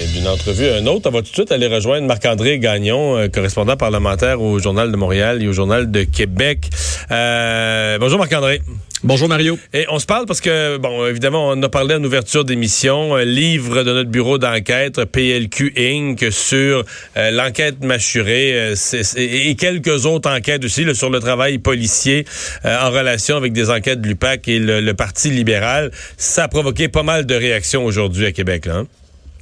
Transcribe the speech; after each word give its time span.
D'une 0.00 0.28
entrevue 0.28 0.68
à 0.68 0.76
un 0.76 0.86
autre, 0.86 1.08
on 1.08 1.12
va 1.12 1.22
tout 1.22 1.30
de 1.30 1.34
suite 1.34 1.50
aller 1.50 1.66
rejoindre 1.66 2.06
Marc-André 2.06 2.60
Gagnon, 2.60 3.16
euh, 3.16 3.26
correspondant 3.26 3.76
parlementaire 3.76 4.40
au 4.40 4.60
Journal 4.60 4.92
de 4.92 4.96
Montréal 4.96 5.42
et 5.42 5.48
au 5.48 5.52
Journal 5.52 5.90
de 5.90 6.04
Québec. 6.04 6.70
Euh, 7.10 7.98
bonjour 7.98 8.16
Marc-André. 8.16 8.60
Bonjour 9.02 9.28
Mario. 9.28 9.58
Et 9.72 9.86
on 9.90 9.98
se 9.98 10.06
parle 10.06 10.26
parce 10.26 10.40
que, 10.40 10.76
bon, 10.76 11.04
évidemment, 11.06 11.48
on 11.48 11.60
a 11.64 11.68
parlé 11.68 11.96
en 11.96 12.04
ouverture 12.04 12.44
d'émission, 12.44 13.16
un 13.16 13.24
livre 13.24 13.82
de 13.82 13.92
notre 13.92 14.10
bureau 14.10 14.38
d'enquête, 14.38 15.04
PLQ 15.04 15.72
Inc., 15.76 16.30
sur 16.30 16.84
euh, 17.16 17.30
l'enquête 17.32 17.82
mâchurée 17.82 18.52
euh, 18.54 19.02
et 19.16 19.56
quelques 19.56 20.06
autres 20.06 20.30
enquêtes 20.30 20.64
aussi 20.64 20.84
là, 20.84 20.94
sur 20.94 21.10
le 21.10 21.18
travail 21.18 21.58
policier 21.58 22.24
euh, 22.64 22.76
en 22.80 22.90
relation 22.90 23.36
avec 23.36 23.52
des 23.52 23.68
enquêtes 23.68 24.00
de 24.00 24.06
l'UPAC 24.06 24.46
et 24.46 24.60
le, 24.60 24.80
le 24.80 24.94
Parti 24.94 25.30
libéral. 25.30 25.90
Ça 26.16 26.44
a 26.44 26.48
provoqué 26.48 26.86
pas 26.86 27.02
mal 27.02 27.26
de 27.26 27.34
réactions 27.34 27.84
aujourd'hui 27.84 28.26
à 28.26 28.32
Québec. 28.32 28.66
Là, 28.66 28.76
hein? 28.76 28.86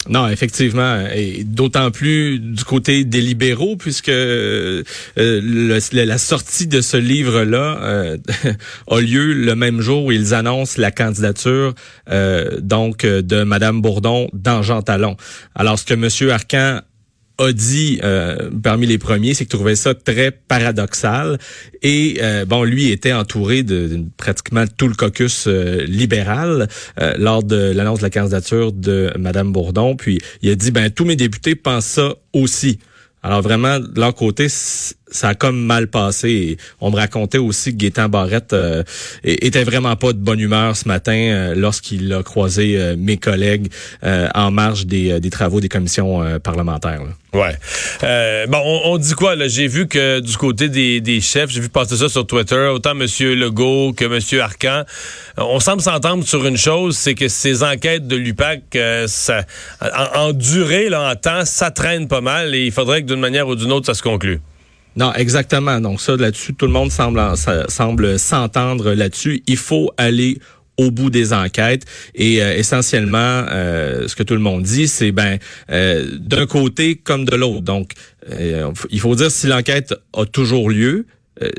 Non, 0.09 0.28
effectivement, 0.28 1.05
et 1.15 1.42
d'autant 1.45 1.91
plus 1.91 2.38
du 2.38 2.64
côté 2.64 3.05
des 3.05 3.20
libéraux, 3.20 3.77
puisque 3.77 4.09
euh, 4.09 4.83
le- 5.17 6.05
la 6.05 6.19
sortie 6.19 6.67
de 6.67 6.80
ce 6.80 6.97
livre-là 6.97 7.78
euh, 7.83 8.17
a 8.91 9.00
lieu 9.00 9.33
le 9.33 9.55
même 9.56 9.80
jour 9.80 10.05
où 10.05 10.12
ils 10.12 10.34
annoncent 10.34 10.80
la 10.80 10.91
candidature 10.91 11.75
euh, 12.11 12.61
donc 12.61 13.05
euh, 13.05 13.22
de 13.22 13.42
Madame 13.42 13.80
Bourdon 13.83 14.28
dans 14.33 14.62
Jean 14.62 14.83
Talon. 14.83 15.17
Alors, 15.55 15.78
ce 15.78 15.84
que 15.84 15.95
Monsieur 15.95 16.33
Arcan 16.33 16.80
a 17.39 17.53
dit 17.53 18.01
euh, 18.03 18.51
parmi 18.62 18.87
les 18.87 18.98
premiers, 18.98 19.34
c'est 19.34 19.45
qu'il 19.45 19.56
trouvait 19.56 19.77
ça 19.77 19.95
très 19.95 20.31
paradoxal. 20.31 21.39
Et 21.83 22.19
euh, 22.23 22.45
bon, 22.45 22.65
lui 22.65 22.91
était 22.91 23.12
entouré 23.12 23.62
de, 23.62 24.01
pratiquement 24.17 24.65
tout 24.77 24.89
le 24.89 24.95
caucus 24.95 25.47
euh, 25.47 25.84
libéral 25.87 26.69
euh, 27.01 27.14
lors 27.19 27.42
de 27.42 27.73
l'annonce 27.73 27.98
de 27.98 28.05
la 28.05 28.11
candidature 28.11 28.73
de 28.73 29.12
Madame 29.19 29.53
Bourdon. 29.53 29.97
Puis 29.97 30.19
il 30.42 30.51
a 30.51 30.55
dit, 30.55 30.70
ben 30.70 30.91
tous 30.91 31.05
mes 31.05 31.17
députés 31.17 31.55
pensent 31.55 31.87
ça 31.87 32.14
aussi. 32.33 32.79
Alors 33.23 33.42
vraiment, 33.42 33.81
de 33.81 33.98
leur 33.98 34.14
côté, 34.14 34.47
ça 34.48 35.29
a 35.29 35.34
comme 35.34 35.61
mal 35.61 35.89
passé. 35.89 36.59
On 36.81 36.91
me 36.91 36.97
racontait 36.97 37.39
aussi 37.39 37.73
que 37.73 37.79
Gaétan 37.79 38.09
Barrette 38.09 38.53
euh, 38.53 38.84
était 39.25 39.64
vraiment 39.64 39.97
pas 39.97 40.12
de 40.12 40.19
bonne 40.19 40.39
humeur 40.39 40.77
ce 40.77 40.87
matin 40.87 41.17
euh, 41.17 41.55
lorsqu'il 41.57 42.12
a 42.12 42.23
croisé 42.23 42.95
mes 42.97 43.17
collègues 43.17 43.69
en 44.03 44.51
marge 44.53 44.87
des, 44.87 45.20
travaux 45.31 45.61
des 45.61 45.69
commissions 45.69 46.39
parlementaires. 46.41 47.03
Ouais. 47.32 47.56
Euh, 48.02 48.46
bon, 48.46 48.60
on, 48.84 48.96
dit 48.98 49.12
quoi 49.12 49.34
là? 49.34 49.48
J'ai 49.48 49.66
vu 49.66 49.88
que 49.88 50.20
du 50.20 50.36
côté 50.36 50.69
des, 50.69 51.20
chefs, 51.20 51.50
j'ai 51.50 51.60
vu 51.60 51.68
passer 51.68 51.96
ça 51.96 52.08
sur 52.08 52.27
Twitter, 52.27 52.70
autant 52.72 52.92
M. 52.92 53.06
Legault 53.34 53.92
que 53.92 54.05
M. 54.05 54.41
Arcan, 54.41 54.84
euh, 55.38 55.42
on 55.42 55.60
semble 55.60 55.83
s'entendre 55.83 56.24
sur 56.24 56.46
une 56.46 56.56
chose, 56.56 56.96
c'est 56.96 57.14
que 57.14 57.28
ces 57.28 57.62
enquêtes 57.62 58.06
de 58.06 58.16
l'UPAC, 58.16 58.62
euh, 58.77 59.06
en, 59.80 60.18
en 60.18 60.33
durée, 60.33 60.88
là, 60.88 61.10
en 61.10 61.16
temps, 61.16 61.44
ça 61.44 61.70
traîne 61.70 62.08
pas 62.08 62.20
mal 62.20 62.55
et 62.55 62.64
il 62.64 62.72
faudrait 62.72 63.02
que 63.02 63.08
d'une 63.08 63.20
manière 63.20 63.48
ou 63.48 63.55
d'une 63.55 63.72
autre, 63.72 63.86
ça 63.86 63.94
se 63.94 64.02
conclue. 64.02 64.40
Non, 64.96 65.12
exactement. 65.12 65.78
Donc 65.80 66.00
ça, 66.00 66.16
là-dessus, 66.16 66.55
tout 66.55 66.66
le 66.66 66.72
monde 66.72 66.90
semble 66.90 67.20
semble 67.68 68.18
s'entendre 68.18 68.95
là-dessus. 68.95 69.42
Il 69.46 69.58
faut 69.58 69.90
aller 69.98 70.39
au 70.77 70.91
bout 70.91 71.11
des 71.11 71.33
enquêtes. 71.33 71.85
Et 72.14 72.42
euh, 72.42 72.57
essentiellement 72.57 73.45
euh, 73.51 74.09
ce 74.09 74.17
que 74.17 74.23
tout 74.23 74.35
le 74.35 74.41
monde 74.41 74.63
dit 74.63 74.89
c'est 74.89 75.13
ben 75.13 75.39
euh, 75.70 76.19
d'un 76.19 76.47
côté 76.47 76.97
comme 76.97 77.25
de 77.25 77.37
l'autre. 77.37 77.63
Donc 77.63 77.92
il 78.91 79.01
faut 79.01 79.14
dire 79.14 79.31
si 79.31 79.47
l'enquête 79.47 79.95
a 80.13 80.25
toujours 80.25 80.69
lieu 80.69 81.07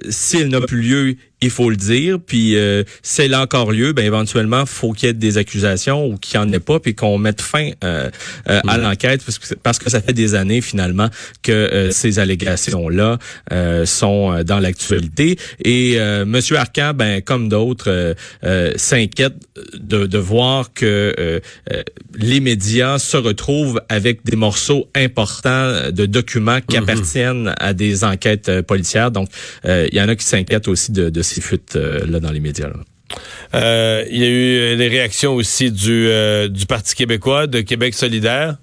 si 0.10 0.38
elle 0.38 0.48
n'a 0.48 0.60
plus 0.62 0.82
lieu, 0.82 1.16
il 1.42 1.50
faut 1.50 1.70
le 1.70 1.76
dire. 1.76 2.20
Puis 2.26 2.56
euh, 2.56 2.84
si 3.04 3.22
elle 3.22 3.34
a 3.34 3.42
encore 3.42 3.72
lieu, 3.72 3.94
ben 3.94 4.06
éventuellement, 4.06 4.66
faut 4.66 4.92
qu'il 4.94 5.08
y 5.08 5.10
ait 5.10 5.14
des 5.14 5.38
accusations 5.38 6.08
ou 6.08 6.18
qu'il 6.18 6.40
n'y 6.40 6.46
en 6.46 6.54
ait 6.54 6.60
pas, 6.60 6.80
puis 6.80 6.96
qu'on 6.96 7.18
mette 7.18 7.42
fin 7.42 7.72
euh, 7.84 8.10
euh, 8.50 8.60
à 8.68 8.78
l'enquête, 8.78 9.24
parce 9.24 9.40
que 9.40 9.56
parce 9.56 9.80
que 9.80 9.90
ça 9.90 10.02
fait 10.02 10.14
des 10.14 10.36
années 10.36 10.62
finalement 10.62 11.10
que 11.44 11.52
euh, 11.52 11.92
ces 11.92 12.20
allégations-là 12.20 13.18
euh, 13.52 13.86
sont 13.86 14.44
dans 14.44 14.60
l'actualité. 14.60 15.38
Et 15.64 15.96
euh, 16.00 16.26
Monsieur 16.26 16.58
Arcan, 16.58 16.94
ben 16.96 17.22
comme 17.22 17.50
d'autres, 17.50 18.16
s'inquiète 18.76 19.36
de, 19.74 20.06
de 20.06 20.18
voir 20.18 20.74
que 20.74 21.42
les 22.16 22.40
médias 22.40 23.00
se 23.00 23.18
retrouvent 23.18 23.82
avec 23.90 24.24
des 24.26 24.36
morceaux 24.36 24.90
importants 24.96 25.92
de 25.92 26.06
documents 26.06 26.60
qui 26.62 26.78
appartiennent 26.78 27.54
à 27.60 27.74
des 27.74 28.04
enquêtes 28.04 28.62
policières. 28.62 29.12
Donc, 29.12 29.30
euh, 29.66 29.88
il 29.92 29.98
y 29.98 30.02
en 30.02 30.08
a 30.10 30.16
qui 30.16 30.26
s'inquiètent 30.26 30.68
aussi 30.68 30.92
de, 30.92 31.10
de 31.10 31.22
euh. 31.76 32.06
Euh, 33.56 34.06
Il 34.10 34.18
y 34.18 34.24
a 34.24 34.28
eu 34.28 34.58
euh, 34.58 34.76
des 34.76 34.88
réactions 34.88 35.34
aussi 35.36 35.72
du 35.72 36.66
Parti 36.68 36.96
québécois, 36.96 37.48
de 37.48 37.62
Québec 37.62 37.94
solidaire. 37.94 38.58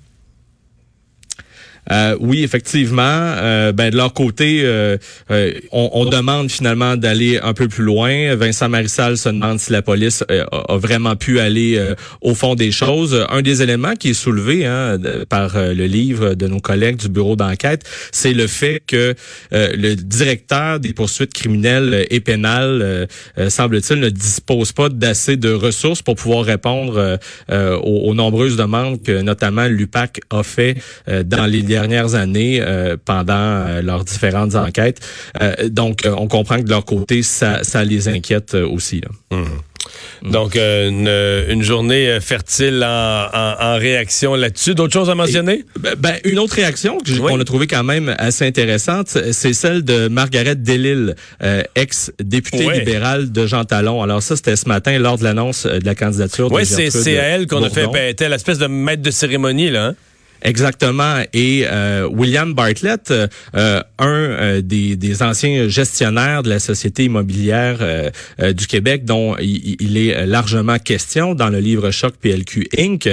Euh, 1.91 2.17
oui, 2.21 2.43
effectivement. 2.43 3.03
Euh, 3.03 3.72
ben 3.72 3.91
de 3.91 3.97
leur 3.97 4.15
côté, 4.15 4.62
euh, 4.65 4.97
euh, 5.31 5.53
on, 5.72 6.05
demande 6.05 6.50
finalement 6.50 6.97
d'aller 6.97 7.39
un 7.43 7.55
peu 7.55 7.69
plus 7.69 7.84
loin. 7.84 8.34
Vincent 8.37 8.69
Marissal 8.69 9.17
se 9.17 9.28
demande 9.28 9.59
si 9.59 9.72
la 9.72 9.83
police 9.83 10.23
a 10.28 10.77
vraiment 10.77 11.17
pu 11.17 11.41
aller 11.41 11.83
au 12.21 12.34
fond 12.34 12.55
des 12.55 12.71
choses. 12.71 13.25
Un 13.31 13.43
des 13.43 13.62
éléments 13.62 13.94
qui 13.94 14.11
est 14.11 14.15
soulevé 14.15 14.67
hein, 14.67 14.99
par 15.28 15.56
le 15.56 15.87
livre 15.87 16.34
de 16.34 16.47
nos 16.47 16.61
collègues 16.61 16.97
du 16.97 17.09
bureau 17.09 17.37
d'enquête, 17.37 17.84
c'est 18.12 18.34
le 18.34 18.47
fait 18.47 18.83
que 18.87 19.15
le 19.50 19.94
directeur 19.94 20.78
des 20.78 20.93
poursuites 20.93 21.33
criminelles 21.33 22.06
et 22.11 22.21
pénales, 22.21 23.09
semble-t-il, 23.49 24.00
ne 24.00 24.11
dispose 24.11 24.73
pas 24.73 24.89
d'assez 24.89 25.37
de 25.37 25.53
ressources 25.53 26.03
pour 26.03 26.17
pouvoir 26.17 26.44
répondre 26.44 27.19
aux, 27.50 28.11
aux 28.11 28.15
nombreuses 28.15 28.56
demandes 28.56 29.03
que 29.03 29.23
notamment 29.23 29.67
l'UPAC 29.67 30.21
a 30.31 30.43
fait 30.43 30.77
dans 31.25 31.47
les 31.47 31.62
dernières 31.77 32.15
années 32.15 32.61
euh, 32.61 32.97
pendant 33.05 33.35
euh, 33.67 33.83
leurs 33.83 34.05
différentes 34.05 34.55
enquêtes. 34.55 35.01
Euh, 35.43 35.69
donc, 35.69 35.97
on 36.07 36.29
comprend 36.29 36.57
que 36.59 36.62
de 36.62 36.71
leur 36.71 36.85
côté, 36.85 37.23
ça, 37.23 37.65
ça 37.65 37.83
les 37.85 38.09
inquiète 38.09 38.55
aussi. 38.55 39.01
là. 39.01 39.39
Donc, 40.23 40.57
euh, 40.57 40.89
une, 40.89 41.53
une 41.53 41.62
journée 41.62 42.19
fertile 42.21 42.83
en, 42.83 43.27
en- 43.43 43.57
en 43.61 43.77
réaction 43.77 44.35
là-dessus. 44.35 44.75
D'autres 44.75 44.93
choses 44.95 45.11
à 45.11 45.15
mentionner? 45.15 45.65
Ben, 45.79 45.95
ben, 45.99 46.15
une 46.25 46.39
autre 46.39 46.55
réaction 46.57 46.97
Oui. 47.07 47.19
qu'on 47.19 47.39
a 47.41 47.45
trouvé 47.45 47.67
quand 47.67 47.85
même 47.85 48.15
assez 48.19 48.47
intéressante, 48.47 49.09
c'est 49.33 49.53
celle 49.53 49.83
de 49.85 50.09
Margaret 50.09 50.55
Delille, 50.55 51.15
euh, 51.43 51.62
ex-députée 51.75 52.71
libérale 52.71 53.31
de 53.33 53.47
Jean 53.47 53.65
Talon. 53.65 54.03
Alors 54.03 54.23
ça, 54.23 54.37
c'était 54.37 54.56
ce 54.56 54.69
matin 54.69 54.99
lors 54.99 55.19
de 55.19 55.25
l'annonce 55.25 55.67
de 55.67 55.85
la 55.85 55.95
candidature 55.95 56.51
Oui, 56.51 56.62
de 56.62 56.67
c'est 56.67 56.85
Gertrude 56.85 57.03
c'est 57.03 57.19
à 57.19 57.23
elle 57.25 57.47
qu'on 57.47 57.62
a 57.62 57.69
fait, 57.71 57.87
ben, 57.93 58.09
était 58.09 58.29
l'espèce 58.31 58.59
de 58.59 58.67
maître 58.67 59.03
de 59.03 59.11
cérémonie, 59.11 59.71
là. 59.71 59.89
hein? 59.89 59.95
Exactement. 60.44 61.22
Et 61.32 61.65
euh, 61.66 62.06
William 62.06 62.53
Bartlett, 62.53 63.10
euh, 63.10 63.27
euh, 63.56 63.82
un 63.99 64.06
euh, 64.06 64.60
des, 64.60 64.94
des 64.94 65.22
anciens 65.22 65.69
gestionnaires 65.69 66.43
de 66.43 66.50
la 66.50 66.59
Société 66.59 67.05
immobilière 67.05 67.78
euh, 67.81 68.10
euh, 68.41 68.53
du 68.53 68.66
Québec, 68.66 69.06
dont 69.06 69.37
il, 69.38 69.77
il 69.81 69.97
est 69.97 70.27
largement 70.27 70.78
question 70.78 71.34
dans 71.34 71.49
le 71.49 71.60
livre 71.60 71.91
Choc 71.91 72.15
PLQ 72.21 72.69
Inc., 72.78 73.09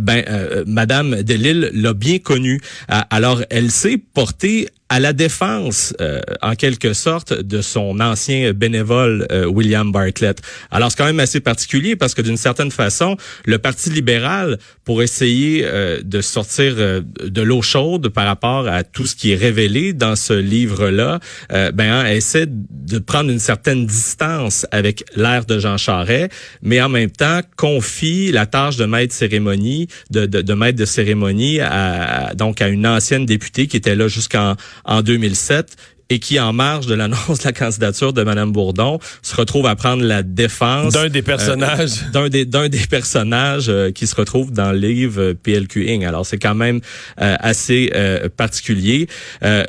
ben, 0.00 0.24
Madame 0.66 1.22
Delille 1.22 1.70
l'a 1.72 1.94
bien 1.94 2.18
connu. 2.18 2.60
Alors, 2.88 3.42
elle 3.50 3.70
s'est 3.70 3.98
portée 3.98 4.68
à 4.88 5.00
la 5.00 5.12
défense, 5.12 5.94
euh, 6.00 6.20
en 6.40 6.54
quelque 6.54 6.92
sorte, 6.92 7.32
de 7.32 7.60
son 7.60 8.00
ancien 8.00 8.52
bénévole 8.52 9.26
euh, 9.30 9.46
William 9.46 9.92
Bartlett. 9.92 10.40
Alors, 10.70 10.90
c'est 10.90 10.96
quand 10.96 11.04
même 11.04 11.20
assez 11.20 11.40
particulier 11.40 11.96
parce 11.96 12.14
que 12.14 12.22
d'une 12.22 12.36
certaine 12.36 12.70
façon, 12.70 13.16
le 13.44 13.58
Parti 13.58 13.90
libéral, 13.90 14.58
pour 14.88 15.02
essayer 15.02 15.64
euh, 15.66 16.00
de 16.02 16.22
sortir 16.22 16.76
euh, 16.78 17.02
de 17.22 17.42
l'eau 17.42 17.60
chaude 17.60 18.08
par 18.08 18.24
rapport 18.24 18.66
à 18.66 18.84
tout 18.84 19.06
ce 19.06 19.14
qui 19.14 19.32
est 19.32 19.36
révélé 19.36 19.92
dans 19.92 20.16
ce 20.16 20.32
livre-là, 20.32 21.20
euh, 21.52 21.70
ben, 21.72 21.92
hein, 21.92 22.06
essaie 22.06 22.46
de 22.48 22.98
prendre 22.98 23.30
une 23.30 23.38
certaine 23.38 23.84
distance 23.84 24.66
avec 24.70 25.04
l'ère 25.14 25.44
de 25.44 25.58
Jean 25.58 25.76
Charest, 25.76 26.30
mais 26.62 26.80
en 26.80 26.88
même 26.88 27.10
temps 27.10 27.40
confie 27.56 28.32
la 28.32 28.46
tâche 28.46 28.76
de 28.76 28.86
maître 28.86 29.14
cérémonie, 29.14 29.88
de, 30.10 30.24
de, 30.24 30.40
de 30.40 30.54
maître 30.54 30.78
de 30.78 30.86
cérémonie 30.86 31.60
à, 31.60 32.32
donc 32.34 32.62
à 32.62 32.68
une 32.68 32.86
ancienne 32.86 33.26
députée 33.26 33.66
qui 33.66 33.76
était 33.76 33.94
là 33.94 34.08
jusqu'en 34.08 34.56
en 34.88 35.02
2007 35.02 35.76
et 36.10 36.18
qui, 36.18 36.40
en 36.40 36.52
marge 36.52 36.86
de 36.86 36.94
l'annonce 36.94 37.40
de 37.40 37.44
la 37.44 37.52
candidature 37.52 38.12
de 38.12 38.22
Mme 38.22 38.52
Bourdon, 38.52 38.98
se 39.22 39.36
retrouve 39.36 39.66
à 39.66 39.76
prendre 39.76 40.02
la 40.02 40.22
défense 40.22 40.94
d'un 40.94 41.08
des 41.08 41.22
personnages, 41.22 42.02
euh, 42.02 42.10
d'un 42.12 42.28
des 42.28 42.44
d'un 42.44 42.68
des 42.68 42.86
personnages 42.88 43.68
euh, 43.68 43.90
qui 43.90 44.06
se 44.06 44.14
retrouve 44.14 44.52
dans 44.52 44.72
le 44.72 44.78
livre 44.78 45.20
euh, 45.20 45.34
PLQ 45.34 45.90
Inc. 45.90 46.04
Alors 46.04 46.24
c'est 46.24 46.38
quand 46.38 46.54
même 46.54 46.80
assez 47.18 47.92
particulier, 48.36 49.08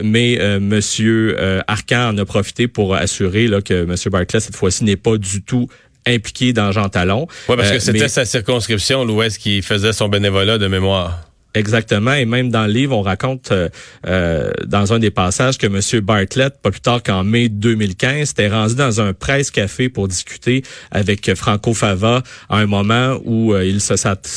mais 0.01 0.39
Monsieur 0.59 1.37
Arcan 1.67 2.09
en 2.09 2.17
a 2.17 2.25
profité 2.25 2.67
pour 2.67 2.95
assurer 2.95 3.47
là, 3.47 3.61
que 3.61 3.85
Monsieur 3.85 4.09
Bartlett 4.09 4.41
cette 4.41 4.55
fois-ci 4.55 4.83
n'est 4.83 4.95
pas 4.95 5.17
du 5.17 5.41
tout 5.41 5.67
impliqué 6.07 6.53
dans 6.53 6.71
Jean 6.71 6.89
Talon. 6.89 7.27
Oui, 7.47 7.55
parce 7.57 7.71
que 7.71 7.79
c'était 7.79 8.07
sa 8.07 8.25
circonscription, 8.25 9.03
l'Ouest, 9.03 9.37
qui 9.37 9.61
faisait 9.61 9.93
son 9.93 10.07
bénévolat 10.07 10.57
de 10.57 10.67
mémoire. 10.67 11.28
Exactement, 11.55 12.13
et 12.13 12.25
même 12.25 12.51
dans 12.51 12.67
le 12.67 12.71
livre, 12.71 12.95
on 12.95 13.01
raconte 13.01 13.51
euh, 13.51 13.69
euh, 14.05 14.51
dans 14.67 14.93
un 14.93 14.99
des 14.99 15.09
passages 15.09 15.57
que 15.57 15.65
M. 15.65 16.01
Bartlett, 16.01 16.61
pas 16.61 16.69
plus 16.69 16.79
tard 16.79 17.01
qu'en 17.01 17.23
mai 17.23 17.49
2015, 17.49 18.31
était 18.31 18.49
rendu 18.49 18.75
dans 18.75 19.01
un 19.01 19.13
presse-café 19.13 19.89
pour 19.89 20.07
discuter 20.07 20.61
avec 20.91 21.33
Franco 21.33 21.73
Fava 21.73 22.21
à 22.49 22.57
un 22.57 22.67
moment 22.67 23.19
où 23.25 23.55
euh, 23.55 23.65
il 23.65 23.81
se, 23.81 23.95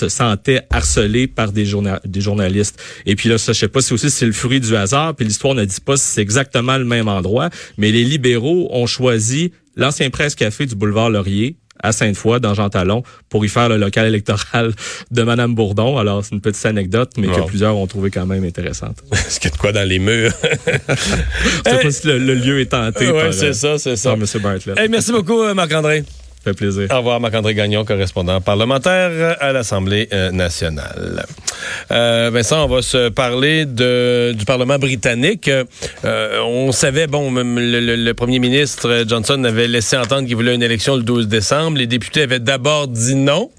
sentait 0.08 0.62
harcelé 0.70 1.26
par 1.26 1.52
des, 1.52 1.66
journalistes. 1.66 2.82
Et 3.04 3.14
puis 3.14 3.28
là, 3.28 3.36
ça, 3.36 3.52
je 3.52 3.58
sais 3.58 3.68
pas 3.68 3.82
si 3.82 3.92
aussi 3.92 4.10
c'est 4.10 4.24
le 4.24 4.32
fruit 4.32 4.60
du 4.60 4.74
hasard, 4.74 5.14
puis 5.14 5.26
l'histoire 5.26 5.54
ne 5.54 5.66
dit 5.66 5.82
pas 5.84 5.98
si 5.98 6.04
c'est 6.04 6.22
exactement 6.22 6.78
le 6.78 6.86
même 6.86 7.08
endroit, 7.08 7.50
mais 7.76 7.90
les 7.90 8.04
libéraux 8.04 8.70
ont 8.72 8.86
choisi 8.86 9.52
l'ancien 9.76 10.08
presse-café 10.08 10.64
du 10.64 10.74
boulevard 10.74 11.10
Laurier 11.10 11.56
à 11.82 11.92
Sainte-Foy, 11.92 12.40
dans 12.40 12.54
Jean 12.54 12.68
Talon, 12.68 13.02
pour 13.28 13.44
y 13.44 13.48
faire 13.48 13.68
le 13.68 13.76
local 13.76 14.06
électoral 14.06 14.72
de 15.10 15.22
Mme 15.22 15.54
Bourdon. 15.54 15.98
Alors, 15.98 16.24
c'est 16.24 16.34
une 16.34 16.40
petite 16.40 16.64
anecdote, 16.66 17.12
mais 17.18 17.28
que 17.28 17.44
plusieurs 17.46 17.76
ont 17.76 17.86
trouvé 17.86 18.10
quand 18.10 18.26
même 18.26 18.44
intéressante. 18.44 19.02
Est-ce 19.12 19.40
qu'il 19.40 19.50
y 19.50 19.52
a 19.52 19.56
de 19.56 19.60
quoi 19.60 19.72
dans 19.72 19.88
les 19.88 19.98
murs? 19.98 20.32
Je 20.42 21.70
sais 21.70 21.82
pas 21.82 21.90
si 21.90 22.06
le, 22.06 22.34
lieu 22.34 22.60
est 22.60 22.66
tenté 22.66 23.10
ouais, 23.10 23.32
c'est 23.32 23.52
ça, 23.52 23.78
c'est 23.78 23.96
ça. 23.96 24.12
M. 24.12 24.24
Bartlett. 24.42 24.90
merci 24.90 25.12
beaucoup, 25.12 25.42
euh, 25.42 25.54
Marc-André 26.42 26.52
fait 26.52 26.54
plaisir. 26.54 26.88
Au 26.92 26.98
revoir, 26.98 27.20
Marc-André 27.20 27.54
Gagnon, 27.54 27.84
correspondant 27.84 28.40
parlementaire 28.40 29.36
à 29.40 29.52
l'Assemblée 29.52 30.08
euh, 30.12 30.30
nationale. 30.30 31.24
Euh, 31.90 32.30
Vincent, 32.32 32.64
on 32.64 32.68
va 32.68 32.82
se 32.82 33.08
parler 33.08 33.64
de, 33.64 34.32
du 34.36 34.44
Parlement 34.44 34.78
britannique. 34.78 35.48
Euh, 35.48 36.40
on 36.44 36.72
savait, 36.72 37.06
bon, 37.06 37.30
le, 37.32 37.96
le, 37.96 38.14
premier 38.14 38.38
ministre 38.38 39.04
Johnson 39.06 39.42
avait 39.44 39.68
laissé 39.68 39.96
entendre 39.96 40.26
qu'il 40.26 40.36
voulait 40.36 40.54
une 40.54 40.62
élection 40.62 40.96
le 40.96 41.02
12 41.02 41.28
décembre. 41.28 41.78
Les 41.78 41.86
députés 41.86 42.22
avaient 42.22 42.38
d'abord 42.38 42.88
dit 42.88 43.14
non. 43.14 43.50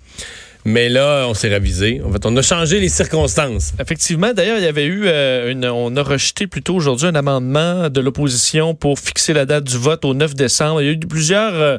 Mais 0.65 0.87
là, 0.87 1.25
on 1.27 1.33
s'est 1.33 1.51
ravisé. 1.51 2.01
En 2.05 2.11
fait, 2.11 2.25
on 2.25 2.35
a 2.37 2.41
changé 2.41 2.79
les 2.79 2.89
circonstances. 2.89 3.73
Effectivement. 3.79 4.33
D'ailleurs, 4.33 4.57
il 4.57 4.63
y 4.63 4.67
avait 4.67 4.85
eu 4.85 5.03
euh, 5.05 5.51
une, 5.51 5.65
on 5.65 5.95
a 5.95 6.03
rejeté 6.03 6.47
plutôt 6.47 6.75
aujourd'hui 6.75 7.07
un 7.07 7.15
amendement 7.15 7.89
de 7.89 8.01
l'opposition 8.01 8.73
pour 8.73 8.97
fixer 8.97 9.33
la 9.33 9.45
date 9.45 9.65
du 9.65 9.77
vote 9.77 10.05
au 10.05 10.13
9 10.13 10.35
décembre. 10.35 10.81
Il 10.81 10.85
y 10.85 10.89
a 10.89 10.93
eu 10.93 10.99
plusieurs, 10.99 11.53
euh, 11.53 11.77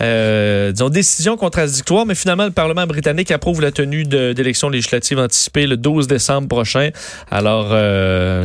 euh, 0.00 0.72
disons, 0.72 0.90
décisions 0.90 1.36
contradictoires, 1.36 2.06
mais 2.06 2.14
finalement, 2.14 2.44
le 2.44 2.52
Parlement 2.52 2.86
britannique 2.86 3.32
approuve 3.32 3.60
la 3.60 3.72
tenue 3.72 4.04
d'élections 4.04 4.68
législatives 4.68 5.18
anticipées 5.18 5.66
le 5.66 5.76
12 5.76 6.06
décembre 6.06 6.46
prochain. 6.46 6.90
Alors, 7.30 7.70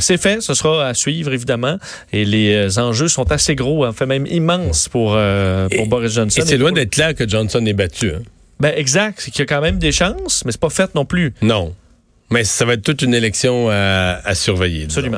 c'est 0.02 0.18
fait. 0.18 0.42
Ce 0.42 0.54
sera 0.54 0.88
à 0.88 0.94
suivre, 0.94 1.32
évidemment. 1.34 1.78
Et 2.12 2.26
les 2.26 2.80
enjeux 2.80 3.08
sont 3.08 3.32
assez 3.32 3.56
gros, 3.56 3.86
en 3.86 3.94
fait 3.94 4.06
même 4.06 4.26
immenses 4.28 4.90
pour, 4.90 5.18
pour 5.76 5.88
Boris 5.88 6.14
Johnson. 6.14 6.42
Et 6.42 6.46
c'est 6.46 6.58
loin 6.58 6.72
d'être 6.72 6.92
clair 6.92 7.14
que 7.14 7.28
Johnson 7.28 7.64
est 7.66 7.74
battu. 7.74 8.12
Hein? 8.12 8.22
Ben 8.60 8.74
exact, 8.76 9.20
c'est 9.22 9.32
qu'il 9.32 9.40
y 9.40 9.44
a 9.44 9.46
quand 9.46 9.62
même 9.62 9.80
des 9.80 9.92
chances, 9.92 10.44
mais 10.46 10.52
c'est 10.52 10.62
pas 10.62 10.70
fait 10.70 10.94
non 10.96 11.06
plus. 11.06 11.34
Non. 11.42 11.76
Mais 12.32 12.44
ça 12.44 12.66
va 12.66 12.74
être 12.74 12.82
toute 12.82 13.02
une 13.02 13.14
élection 13.14 13.70
à, 13.70 14.22
à 14.26 14.34
surveiller. 14.34 14.86
Absolument. 14.86 15.14